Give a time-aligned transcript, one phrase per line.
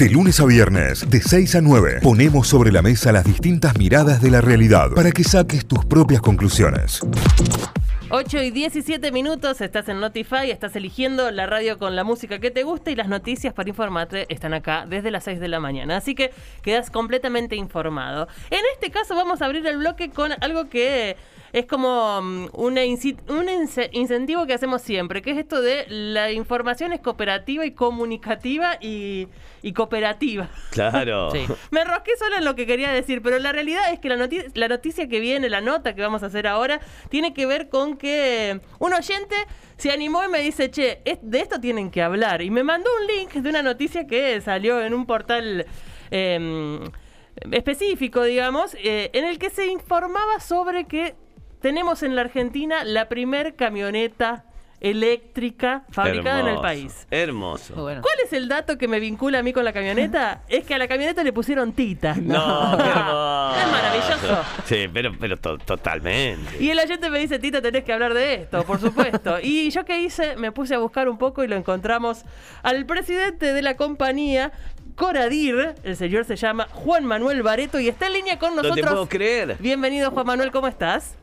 [0.00, 4.22] De lunes a viernes, de 6 a 9, ponemos sobre la mesa las distintas miradas
[4.22, 7.02] de la realidad para que saques tus propias conclusiones.
[8.08, 12.50] 8 y 17 minutos, estás en Notify, estás eligiendo la radio con la música que
[12.50, 15.98] te gusta y las noticias para informarte están acá desde las 6 de la mañana.
[15.98, 16.32] Así que
[16.62, 18.26] quedas completamente informado.
[18.48, 21.18] En este caso vamos a abrir el bloque con algo que
[21.52, 27.00] es como mm, un incentivo que hacemos siempre, que es esto de la información es
[27.00, 29.28] cooperativa y comunicativa y,
[29.74, 30.48] cooperativa.
[30.70, 31.32] Claro.
[31.70, 34.50] Me enrosqué solo en lo que quería decir, pero la realidad es que la, noticia,
[34.54, 37.96] la noticia que viene, la nota que vamos a hacer ahora, tiene que ver con
[37.96, 39.34] que un oyente
[39.76, 42.42] se animó y me dice, che, de esto tienen que hablar.
[42.42, 45.66] Y me mandó un link de una noticia que salió en un portal...
[46.10, 46.80] Em,
[47.52, 51.14] específico, digamos, eh, en el que se informaba sobre que
[51.60, 54.44] tenemos en la Argentina la primer camioneta
[54.80, 57.06] eléctrica fabricada en el país.
[57.10, 57.74] Hermoso.
[57.74, 60.42] ¿Cuál es el dato que me vincula a mí con la camioneta?
[60.48, 62.14] es que a la camioneta le pusieron tita.
[62.14, 63.54] No, qué hermoso.
[63.60, 64.42] Es maravilloso.
[64.64, 66.56] Sí, pero, pero totalmente.
[66.58, 69.38] Y el oyente me dice, Tita, tenés que hablar de esto, por supuesto.
[69.42, 72.24] y yo qué hice, me puse a buscar un poco y lo encontramos
[72.62, 74.52] al presidente de la compañía,
[74.94, 78.76] Coradir, el señor se llama Juan Manuel Bareto y está en línea con nosotros.
[78.76, 79.56] No te puedo creer.
[79.58, 81.14] Bienvenido Juan Manuel, ¿cómo estás?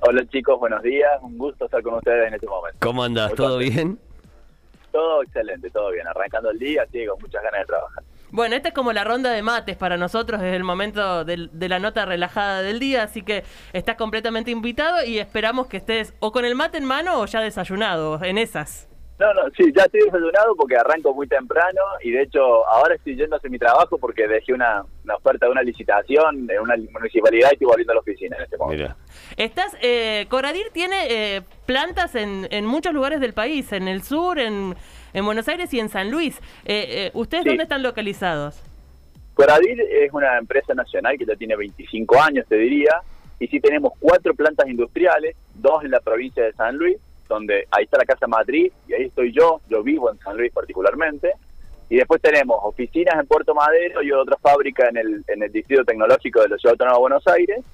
[0.00, 1.10] Hola chicos, buenos días.
[1.22, 2.78] Un gusto estar con ustedes en este momento.
[2.80, 3.34] ¿Cómo andas?
[3.34, 3.98] ¿Todo bien?
[4.92, 6.06] Todo excelente, todo bien.
[6.06, 8.04] Arrancando el día, sí, con muchas ganas de trabajar.
[8.30, 11.68] Bueno, esta es como la ronda de mates para nosotros desde el momento de, de,
[11.68, 16.30] la nota relajada del día, así que estás completamente invitado y esperamos que estés o
[16.30, 18.88] con el mate en mano o ya desayunado, en esas.
[19.18, 23.16] No, no, sí, ya estoy desayunado porque arranco muy temprano y de hecho ahora estoy
[23.16, 27.48] yendo a hacer mi trabajo porque dejé una, oferta de una licitación en una municipalidad
[27.50, 28.84] y estoy volviendo a la oficina en este momento.
[28.84, 28.96] Mira.
[29.36, 34.38] Estás, eh, Coradir tiene eh, plantas en, en muchos lugares del país, en el sur,
[34.38, 34.76] en,
[35.12, 36.38] en Buenos Aires y en San Luis.
[36.64, 38.62] Eh, eh ¿Ustedes dónde están localizados?
[39.34, 43.02] Coradir es una empresa nacional que ya tiene 25 años, te diría,
[43.40, 47.84] y sí tenemos cuatro plantas industriales, dos en la provincia de San Luis donde ahí
[47.84, 51.32] está la casa matriz y ahí estoy yo, yo vivo en San Luis particularmente.
[51.90, 55.84] Y después tenemos oficinas en Puerto Madero y otra fábrica en el, en el Distrito
[55.84, 57.64] Tecnológico de la Ciudad Autónoma de Buenos Aires.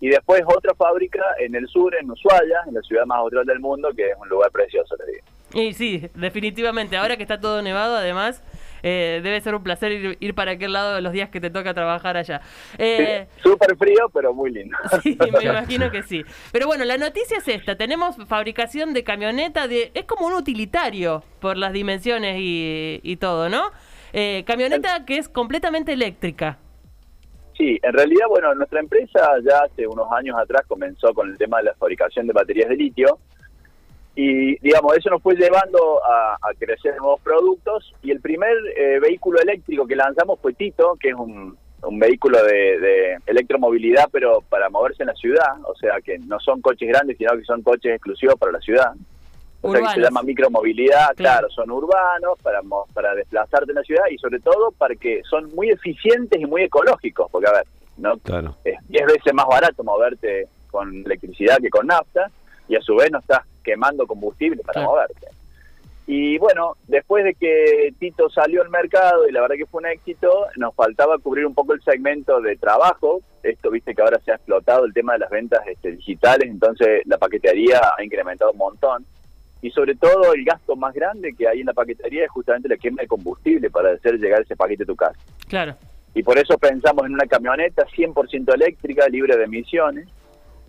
[0.00, 3.60] Y después otra fábrica en el sur, en Ushuaia, en la ciudad más austral del
[3.60, 5.24] mundo, que es un lugar precioso, te digo.
[5.52, 6.96] Y sí, definitivamente.
[6.96, 8.42] Ahora que está todo nevado, además,
[8.82, 11.74] eh, debe ser un placer ir, para aquel lado de los días que te toca
[11.74, 12.40] trabajar allá.
[12.78, 14.76] Eh, Súper frío, pero muy lindo.
[15.02, 16.24] Sí, me imagino que sí.
[16.52, 17.76] Pero bueno, la noticia es esta.
[17.76, 23.70] Tenemos fabricación de camioneta, de es como un utilitario por las dimensiones y, todo, ¿no?
[24.12, 26.58] Eh, camioneta que es completamente eléctrica.
[27.56, 31.58] Sí, en realidad, bueno, nuestra empresa ya hace unos años atrás comenzó con el tema
[31.58, 33.18] de la fabricación de baterías de litio
[34.14, 39.40] y digamos, eso nos fue llevando a, crecer nuevos productos y el primer eh, vehículo
[39.40, 41.56] eléctrico que lanzamos fue Tito, que es un,
[41.92, 46.88] vehículo de, electromovilidad pero para moverse en la ciudad, o sea que no son coches
[46.88, 48.92] grandes sino que son coches exclusivos para la ciudad.
[49.62, 51.48] O sea que se llama micromovilidad, claro.
[51.50, 52.60] son urbanos para,
[52.94, 56.62] para desplazarte en la ciudad y sobre todo para que son muy eficientes y muy
[56.62, 57.66] ecológicos, porque a ver,
[57.98, 58.16] ¿no?
[58.18, 58.56] Claro.
[58.64, 62.30] es 10 veces más barato moverte con electricidad que con nafta
[62.68, 65.28] y a su vez no estás quemando combustible para moverte.
[66.06, 69.86] Y bueno, después de que Tito salió al mercado y la verdad que fue un
[69.86, 73.20] éxito, nos faltaba cubrir un poco el segmento de trabajo.
[73.44, 77.02] Esto, viste que ahora se ha explotado el tema de las ventas este, digitales, entonces
[77.04, 79.06] la paquetería ha incrementado un montón.
[79.62, 82.76] Y sobre todo el gasto más grande que hay en la paquetería es justamente la
[82.76, 85.18] quema de combustible para hacer llegar ese paquete a tu casa.
[85.48, 85.76] Claro.
[86.14, 90.08] Y por eso pensamos en una camioneta 100% eléctrica, libre de emisiones,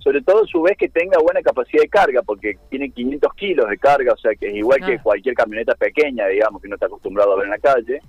[0.03, 3.69] sobre todo a su vez que tenga buena capacidad de carga, porque tiene 500 kilos
[3.69, 6.87] de carga, o sea que es igual que cualquier camioneta pequeña, digamos, que no está
[6.87, 8.01] acostumbrado a ver en la calle.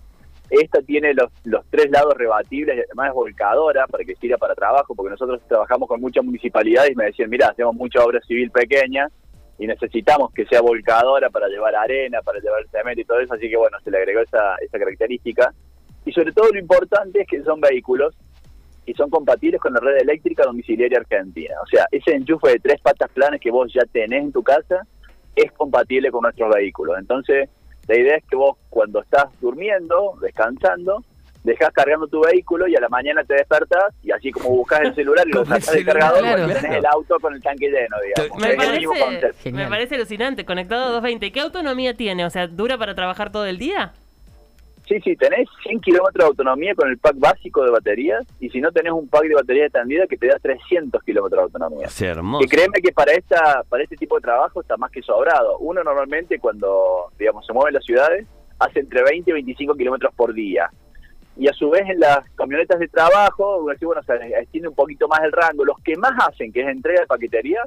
[0.49, 4.55] Esta tiene los, los tres lados rebatibles, y además es volcadora para que sirva para
[4.55, 8.51] trabajo, porque nosotros trabajamos con muchas municipalidades y me decían, mira, hacemos mucha obra civil
[8.51, 9.09] pequeña
[9.59, 13.49] y necesitamos que sea volcadora para llevar arena, para llevar cemento y todo eso, así
[13.51, 15.53] que bueno, se le agregó esa, esa característica.
[16.05, 18.15] Y sobre todo lo importante es que son vehículos
[18.85, 21.55] y son compatibles con la red eléctrica domiciliaria argentina.
[21.63, 24.87] O sea, ese enchufe de tres patas planas que vos ya tenés en tu casa
[25.37, 26.99] es compatible con nuestros vehículos.
[26.99, 27.49] Entonces,
[27.87, 31.05] la idea es que vos cuando estás durmiendo, descansando,
[31.45, 34.95] dejas cargando tu vehículo y a la mañana te despertás y así como buscas el
[34.95, 36.47] celular y lo sacas del cargador, claro.
[36.47, 38.41] tenés el auto con el tanque lleno, digamos.
[38.41, 41.33] Me, parece, me parece alucinante, conectado a 220.
[41.33, 42.25] ¿Qué autonomía tiene?
[42.25, 43.93] O sea, ¿dura para trabajar todo el día?
[44.87, 48.61] Sí, sí, tenés 100 kilómetros de autonomía con el pack básico de baterías y si
[48.61, 51.89] no tenés un pack de batería extendida que te da 300 kilómetros de autonomía.
[51.89, 52.45] Sí, hermoso.
[52.45, 55.59] Y créeme que para esta para este tipo de trabajo está más que sobrado.
[55.59, 58.27] Uno normalmente cuando, digamos, se mueve en las ciudades
[58.59, 60.71] hace entre 20 y 25 kilómetros por día.
[61.37, 65.23] y a su vez en las camionetas de trabajo, bueno, se extiende un poquito más
[65.23, 65.65] el rango.
[65.65, 67.63] Los que más hacen, que es entrega de paquetería,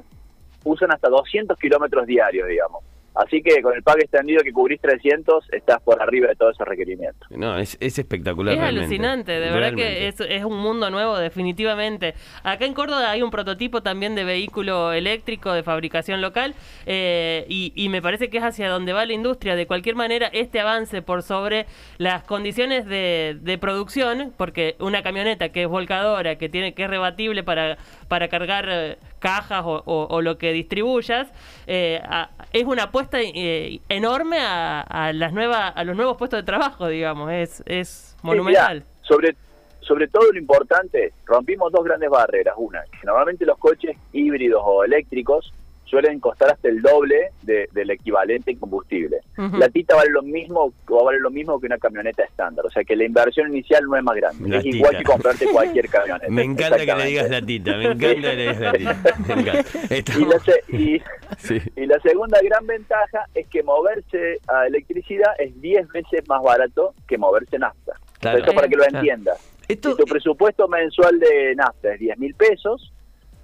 [0.64, 2.84] usan hasta 200 kilómetros diarios, digamos.
[3.16, 6.68] Así que con el pack extendido que cubrís 300, estás por arriba de todos esos
[6.68, 7.30] requerimientos.
[7.30, 8.54] No, es, es espectacular.
[8.54, 8.86] Es realmente.
[8.86, 12.14] alucinante, de verdad que es, es un mundo nuevo, definitivamente.
[12.42, 16.54] Acá en Córdoba hay un prototipo también de vehículo eléctrico de fabricación local
[16.84, 19.56] eh, y, y me parece que es hacia donde va la industria.
[19.56, 21.66] De cualquier manera, este avance por sobre
[21.98, 26.90] las condiciones de, de producción, porque una camioneta que es volcadora, que tiene que es
[26.90, 27.78] rebatible para,
[28.08, 31.28] para cargar eh, cajas o, o- o lo que distribuyas,
[31.66, 36.38] eh, a- es una apuesta eh, enorme a, a las nuevas a los nuevos puestos
[36.40, 37.30] de trabajo, digamos.
[37.32, 37.88] Es, es
[38.20, 38.76] Sí, monumental.
[38.78, 39.36] mirá, sobre,
[39.80, 42.54] sobre todo lo importante, rompimos dos grandes barreras.
[42.56, 45.52] Una, que normalmente los coches híbridos o eléctricos
[45.86, 49.18] suelen costar hasta el doble de- del equivalente en combustible.
[49.36, 52.82] La tita vale lo mismo o vale lo mismo que una camioneta estándar, o sea
[52.84, 56.26] que la inversión inicial no es más grande, La es igual que comprarte cualquier camioneta.
[56.30, 58.96] Me encanta que le digas la tita, me encanta que le digas la tita.
[59.26, 60.18] Me encanta.
[60.18, 61.02] Y la, se- y-
[61.38, 61.60] sí.
[61.76, 66.94] y la segunda gran ventaja es que moverse a electricidad es 10 veces más barato
[67.06, 67.92] que moverse en nafta.
[68.20, 68.38] Claro.
[68.38, 69.38] Eso para que lo entiendas.
[69.68, 72.92] Esto, Si tu presupuesto mensual de nafta es 10 mil pesos,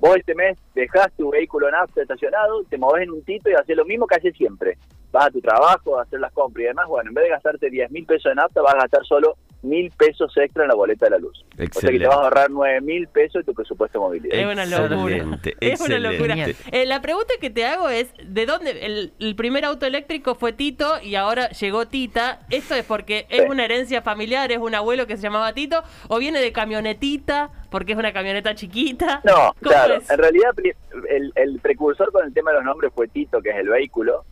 [0.02, 3.76] vos este mes dejás tu vehículo nafta estacionado, te movés en un tito y haces
[3.76, 4.76] lo mismo que haces siempre.
[5.12, 6.88] Vas a tu trabajo, a hacer las compras y demás.
[6.88, 9.90] Bueno, en vez de gastarte 10 mil pesos de nafta, vas a gastar solo mil
[9.92, 11.44] pesos extra en la boleta de la luz.
[11.74, 14.36] O sea que te vas a ahorrar 9 mil pesos de tu presupuesto de movilidad.
[14.38, 15.16] Es una locura.
[15.16, 16.34] Excelente, Es una locura.
[16.72, 18.84] Eh, la pregunta que te hago es, ¿de dónde?
[18.84, 22.40] El, el primer auto eléctrico fue Tito y ahora llegó Tita.
[22.50, 23.46] ¿Esto es porque es Sí.
[23.48, 25.82] una herencia familiar, es un abuelo que se llamaba Tito?
[26.08, 29.20] ¿O viene de camionetita, porque es una camioneta chiquita?
[29.24, 29.94] No, ¿Cómo claro.
[29.94, 30.10] es?
[30.10, 30.50] En realidad,
[31.36, 34.24] el precursor con el tema de los nombres fue Tito, que es el vehículo.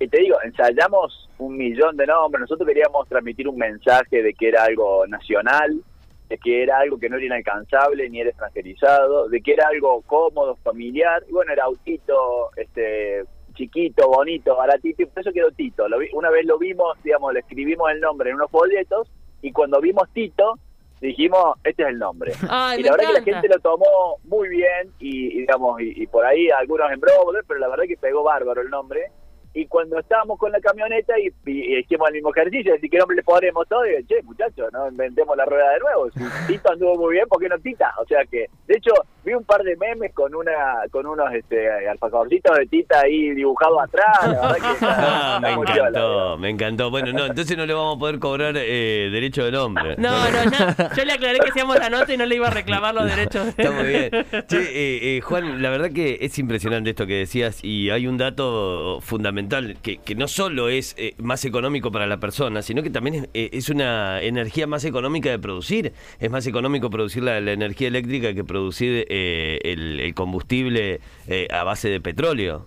[0.00, 2.42] Y te digo, ensayamos un millón de nombres.
[2.42, 5.80] Nosotros queríamos transmitir un mensaje de que era algo nacional,
[6.28, 10.02] de que era algo que no era inalcanzable ni era extranjerizado, de que era algo
[10.02, 11.22] cómodo, familiar.
[11.28, 13.24] Y bueno, era autito, este
[13.54, 15.86] chiquito, bonito, baratito, y por eso quedó Tito.
[15.88, 19.08] Lo vi- una vez lo vimos, digamos, le escribimos el nombre en unos folletos,
[19.42, 20.58] y cuando vimos Tito,
[21.00, 24.48] dijimos, este es el nombre Ay, y la verdad que la gente lo tomó muy
[24.48, 27.96] bien y, y digamos y, y por ahí algunos en broma, pero la verdad que
[27.96, 29.10] pegó bárbaro el nombre
[29.54, 32.98] y cuando estábamos con la camioneta y, y- y hicimos el mismo ejercicio, decir qué
[32.98, 36.18] nombre le ponemos todo, y dije, che muchachos, no inventemos la rueda de nuevo, si
[36.58, 37.92] Tito anduvo muy bien, ¿por qué no Tita?
[38.02, 38.92] O sea que, de hecho,
[39.24, 40.52] vi un par de memes con una
[40.90, 45.52] con unos este, alfajorcitos de Tita ahí dibujados atrás, la verdad que está- Ah, me
[45.52, 46.90] encantó, me encantó.
[46.90, 49.94] Bueno, no, entonces no le vamos a poder cobrar eh, derecho de nombre.
[49.98, 52.50] No, no, ya- yo le aclaré que hacíamos la nota y no le iba a
[52.50, 53.44] reclamar los derechos.
[53.56, 54.10] de- Está muy bien.
[54.48, 58.16] Che, eh, eh, Juan, la verdad que es impresionante esto que decías y hay un
[58.18, 59.43] dato fundamental
[59.82, 63.28] que, que no solo es eh, más económico para la persona, sino que también es,
[63.34, 65.92] eh, es una energía más económica de producir.
[66.20, 71.48] Es más económico producir la, la energía eléctrica que producir eh, el, el combustible eh,
[71.50, 72.66] a base de petróleo.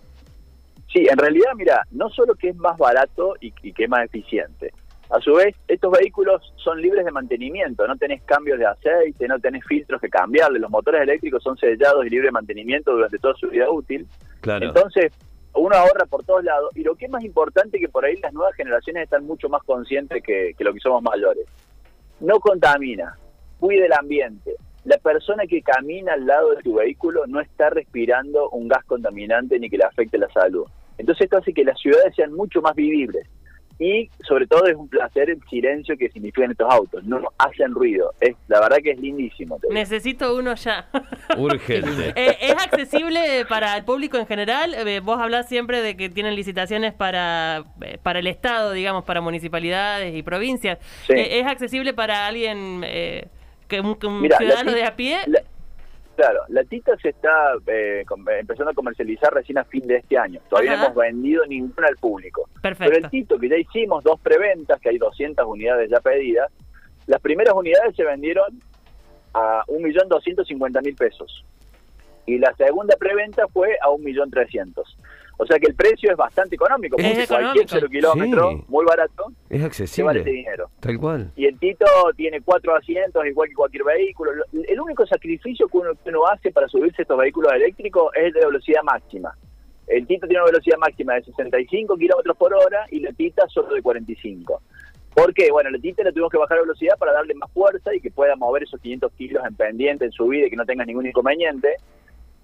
[0.91, 4.06] Sí, en realidad, mira, no solo que es más barato y, y que es más
[4.06, 4.71] eficiente,
[5.09, 9.39] a su vez, estos vehículos son libres de mantenimiento, no tenés cambios de aceite, no
[9.39, 13.33] tenés filtros que cambiarle, los motores eléctricos son sellados y libres de mantenimiento durante toda
[13.35, 14.06] su vida útil.
[14.41, 14.68] Claro.
[14.68, 15.13] Entonces,
[15.57, 18.33] uno ahorra por todos lados y lo que es más importante que por ahí las
[18.33, 21.45] nuevas generaciones están mucho más conscientes que, que lo que somos mayores.
[22.19, 23.18] No contamina,
[23.59, 24.56] cuide el ambiente.
[24.85, 29.59] La persona que camina al lado de tu vehículo no está respirando un gas contaminante
[29.59, 30.66] ni que le afecte la salud.
[30.97, 33.28] Entonces esto hace que las ciudades sean mucho más vivibles.
[33.80, 37.04] Y sobre todo es un placer el silencio que significan estos autos.
[37.04, 38.14] No hacen ruido.
[38.19, 39.60] Es La verdad que es lindísimo.
[39.69, 40.88] Necesito uno ya.
[41.38, 42.14] Urgente.
[42.16, 44.74] Eh, ¿Es accesible para el público en general?
[44.74, 49.22] Eh, vos hablás siempre de que tienen licitaciones para, eh, para el Estado, digamos, para
[49.22, 50.80] municipalidades y provincias.
[51.06, 51.14] Sí.
[51.14, 53.28] Eh, ¿Es accesible para alguien, eh,
[53.68, 55.19] que un, que un ciudadano de a pie?
[55.28, 55.42] la-
[56.18, 60.18] claro, la tita se está eh, com- empezando a comercializar recién a fin de este
[60.18, 60.42] año.
[60.50, 60.81] Todavía Ajá.
[60.81, 62.50] no hemos vendido ninguna al público.
[62.62, 62.92] Perfecto.
[62.92, 66.52] Pero el Tito, que ya hicimos dos preventas, que hay 200 unidades ya pedidas,
[67.06, 68.59] las primeras unidades se vendieron
[69.33, 71.45] a 1.250.000 pesos.
[72.26, 74.83] Y la segunda preventa fue a 1.300.000.
[75.39, 77.53] O sea que el precio es bastante económico, Es porque económico.
[77.53, 78.63] cualquier cero kilómetro, Sí.
[78.69, 80.23] muy barato, Es se vale ese accesible.
[80.23, 80.69] dinero.
[80.79, 81.31] Tal cual.
[81.35, 84.33] Y el Tito tiene cuatro asientos, igual que cualquier vehículo.
[84.33, 88.11] Lo- El único sacrificio que uno, que uno hace para subirse a estos vehículos eléctricos
[88.15, 89.37] es el de velocidad máxima.
[89.85, 93.73] El Tito tiene una velocidad máxima de 65 kilómetros por hora y la Tita solo
[93.75, 94.61] de 45.
[95.13, 95.49] ¿Por qué?
[95.51, 98.11] Bueno, la Tita le tuvimos que bajar la velocidad para darle más fuerza y que
[98.11, 101.75] pueda mover esos 500 kilos en pendiente, en subida y que no tenga ningún inconveniente.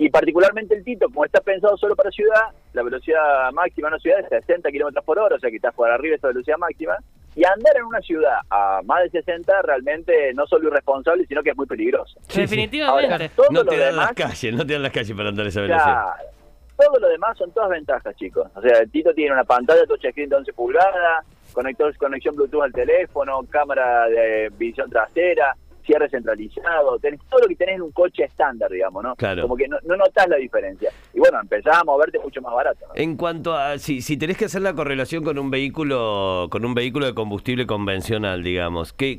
[0.03, 2.41] Y particularmente el Tito, como está pensado solo para ciudad,
[2.73, 5.71] la velocidad máxima en una ciudad es 60 kilómetros por hora, o sea que está
[5.71, 6.97] por arriba de esa velocidad máxima.
[7.37, 11.51] Y andar en una ciudad a más de 60 realmente no solo irresponsable, sino que
[11.51, 12.19] es muy peligroso.
[12.27, 12.41] Sí.
[12.41, 13.13] Definitivamente.
[13.13, 15.29] Ahora, todo No lo te dan demás, las calles, no te dan las calles para
[15.29, 15.85] andar a esa velocidad.
[15.85, 16.29] claro,
[16.75, 18.45] todo lo demás son todas ventajas, chicos.
[18.55, 22.73] O sea, el Tito tiene una pantalla touchscreen de 11 pulgadas, conector, conexión Bluetooth al
[22.73, 28.23] teléfono, cámara de visión trasera, cierre centralizado, tenés todo lo que tenés en un coche
[28.23, 29.15] estándar, digamos, ¿no?
[29.15, 29.43] Claro.
[29.43, 30.89] Como que no, no notás la diferencia.
[31.13, 32.85] Y bueno, empezás a moverte mucho más barato.
[32.87, 32.93] ¿no?
[32.95, 36.73] En cuanto a si, si tenés que hacer la correlación con un vehículo con un
[36.73, 39.17] vehículo de combustible convencional, digamos, ¿qué,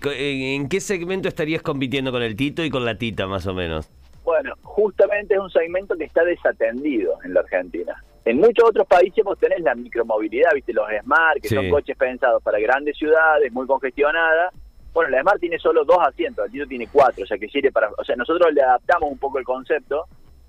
[0.54, 3.90] ¿en qué segmento estarías compitiendo con el Tito y con la Tita más o menos?
[4.24, 7.94] Bueno, justamente es un segmento que está desatendido en la Argentina.
[8.24, 11.54] En muchos otros países vos tenés la micromovilidad, viste, los Smart, que Sí.
[11.54, 14.54] son coches pensados para grandes ciudades, muy congestionadas.
[14.94, 17.72] Bueno, la Smart tiene solo dos asientos, el Tito tiene cuatro, o sea que sirve
[17.72, 17.90] para...
[17.98, 20.06] O sea, nosotros le adaptamos un poco el concepto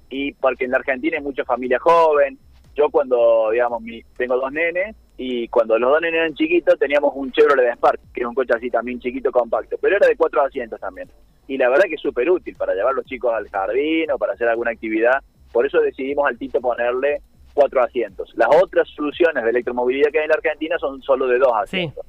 [0.10, 2.38] y porque en la Argentina hay mucha familia joven.
[2.76, 7.14] Yo cuando, digamos, mi, tengo dos nenes y cuando los dos nenes eran chiquitos teníamos
[7.16, 10.44] un Chevrolet Spark, que es un coche así también chiquito, compacto, pero era de cuatro
[10.44, 11.10] asientos también.
[11.48, 14.34] Y la verdad que es súper útil para llevar los chicos al jardín o para
[14.34, 15.24] hacer alguna actividad.
[15.52, 17.22] Por eso decidimos al Tito ponerle
[17.56, 18.32] cuatro asientos.
[18.36, 22.05] Las otras soluciones de electromovilidad que hay en la Argentina son solo de dos asientos.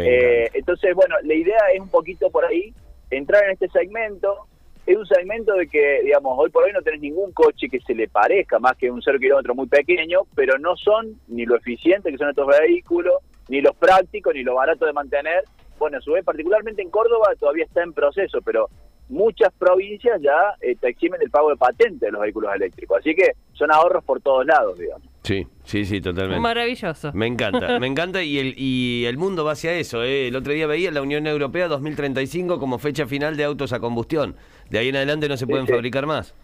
[0.00, 2.72] Eh, entonces, bueno, la idea es un poquito por ahí,
[3.10, 4.46] entrar en este segmento.
[4.86, 7.94] Es un segmento de que, digamos, hoy por hoy no tenés ningún coche que se
[7.94, 12.10] le parezca más que un cero kilómetro muy pequeño, pero no son ni lo eficiente
[12.10, 13.14] que son estos vehículos,
[13.48, 15.44] ni los prácticos, ni lo barato de mantener.
[15.78, 18.68] Bueno, a su vez, particularmente en Córdoba todavía está en proceso, pero
[19.08, 22.98] muchas provincias ya eh, te eximen del pago de patente de los vehículos eléctricos.
[22.98, 25.13] Así que son ahorros por todos lados, digamos.
[25.24, 26.38] Sí, sí, sí, totalmente.
[26.40, 27.10] Maravilloso.
[27.14, 30.04] Me encanta, me encanta y el, y el mundo va hacia eso.
[30.04, 30.28] ¿eh?
[30.28, 34.36] El otro día veía la Unión Europea 2035 como fecha final de autos a combustión.
[34.68, 35.72] De ahí en adelante no se Sí, pueden sí.
[35.72, 36.34] fabricar más.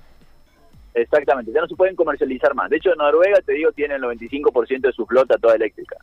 [0.92, 2.68] Exactamente, ya no se pueden comercializar más.
[2.68, 5.96] De hecho, Noruega, te digo, tiene el 95% de su flota toda eléctrica.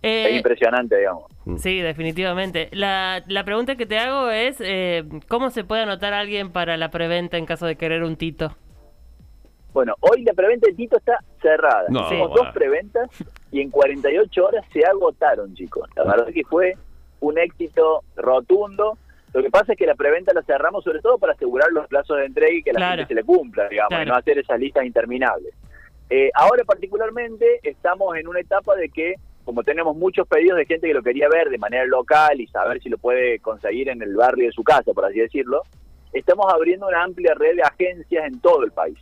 [0.00, 1.24] Eh, es impresionante, digamos.
[1.56, 2.68] Sí, definitivamente.
[2.72, 6.76] La, la pregunta que te hago es, eh, ¿cómo se puede anotar a alguien para
[6.76, 8.54] la preventa en caso de querer un Tito?
[9.78, 11.84] Bueno, hoy la preventa de Tito está cerrada.
[11.88, 12.42] No, Hicimos bueno.
[12.46, 13.08] dos preventas
[13.52, 15.88] y en 48 horas se agotaron, chicos.
[15.94, 16.74] La verdad que fue
[17.20, 18.98] un éxito rotundo.
[19.32, 22.16] Lo que pasa es que la preventa la cerramos sobre todo para asegurar los plazos
[22.16, 22.96] de entrega y que la Claro.
[22.96, 24.02] gente se le cumpla, digamos, Claro.
[24.02, 25.54] y no hacer esas listas interminables.
[26.10, 30.88] Eh, ahora particularmente estamos en una etapa de que, como tenemos muchos pedidos de gente
[30.88, 34.16] que lo quería ver de manera local y saber si lo puede conseguir en el
[34.16, 35.62] barrio de su casa, por así decirlo,
[36.12, 38.98] estamos abriendo una amplia red de agencias en todo el país.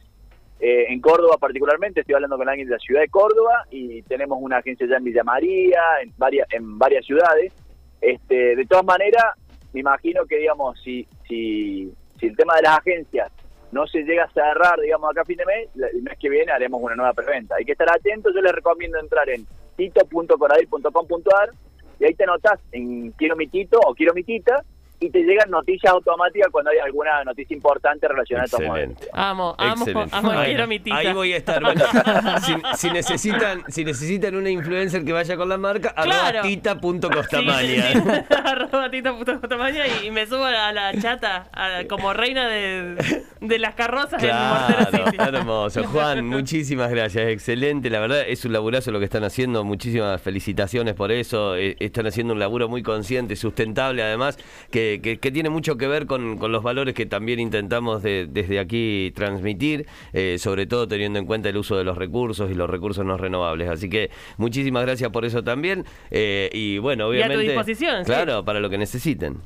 [0.58, 4.38] Eh, en Córdoba particularmente, estoy hablando con alguien de la ciudad de Córdoba y tenemos
[4.40, 7.52] una agencia ya en Villa María, en varias, en varias ciudades.
[8.00, 9.24] Este, de todas maneras,
[9.72, 13.30] me imagino que, digamos, si, si, si el tema de las agencias
[13.72, 16.52] no se llega a cerrar, digamos, acá a fin de mes, el mes que viene
[16.52, 17.56] haremos una nueva preventa.
[17.56, 19.46] Hay que estar atentos, yo les recomiendo entrar en
[19.76, 21.50] tito.coradil.com.ar
[21.98, 24.62] y ahí te anotás en quiero mi tito o quiero mi tita
[25.00, 28.56] y te llegan noticias automáticas cuando hay alguna noticia importante relacionada a.
[28.64, 29.08] Excelente.
[29.12, 30.16] Amo, amo, Excelente.
[30.16, 30.96] amo, Ahí- quiero mi Tita.
[30.96, 31.62] Ahí voy a estar.
[31.62, 31.84] Bueno,
[32.44, 36.38] si, si necesitan, si necesitan una influencer que vaya con la marca, Claro.
[36.38, 37.60] arroba tita.costamaña.
[37.92, 38.34] Sí, sí, sí.
[38.44, 43.74] Arroba tita.costamaña y, y me subo a la chata a- como reina de, de las
[43.74, 45.16] carrozas en Mortero Claro, City.
[45.36, 45.84] hermoso.
[45.84, 47.90] Juan, muchísimas gracias, excelente.
[47.90, 49.64] La verdad es un laburazo lo que están haciendo.
[49.64, 51.56] Muchísimas felicitaciones por eso.
[51.56, 54.38] Eh, Están haciendo un laburo muy consciente, sustentable además,
[54.70, 58.26] que, que- que tiene mucho que ver con, con los valores que también intentamos de-
[58.28, 62.54] desde aquí transmitir, eh, sobre todo teniendo en cuenta el uso de los recursos y
[62.54, 63.68] los recursos no renovables.
[63.68, 65.84] Así que muchísimas gracias por eso también.
[66.10, 67.52] Eh, y bueno, Y a tu obviamente.
[67.52, 68.10] disposición, sí.
[68.12, 69.36] Claro, para lo que necesiten.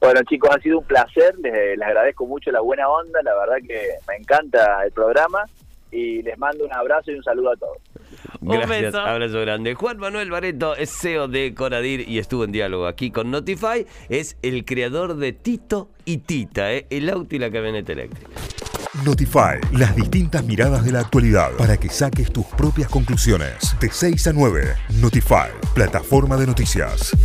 [0.00, 1.32] Bueno, chicos, ha sido un placer.
[1.40, 3.20] Les, les agradezco mucho la buena onda.
[3.22, 5.44] La verdad que me encanta el programa.
[5.92, 7.76] Y les mando un abrazo y un saludo a todos.
[8.40, 9.00] Un Gracias, beso.
[9.00, 9.74] abrazo grande.
[9.74, 13.86] Juan Manuel Bareto es CEO de Coradir y estuvo en diálogo aquí con Notify.
[14.08, 16.86] Es el creador de Tito y Tita, ¿eh?
[16.90, 18.30] el auto y la camioneta eléctrica.
[19.04, 23.74] Notify, las distintas miradas de la actualidad para que saques tus propias conclusiones.
[23.80, 27.16] De 6 a 9, Notify, plataforma de noticias.